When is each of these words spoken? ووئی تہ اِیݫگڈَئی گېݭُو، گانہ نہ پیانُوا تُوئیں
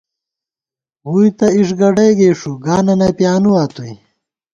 ووئی 1.09 1.29
تہ 1.37 1.47
اِیݫگڈَئی 1.55 2.11
گېݭُو، 2.17 2.51
گانہ 2.65 2.93
نہ 2.99 3.07
پیانُوا 3.17 3.63
تُوئیں 3.73 3.97